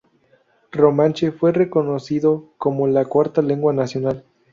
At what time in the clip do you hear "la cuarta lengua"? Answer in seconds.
2.87-3.71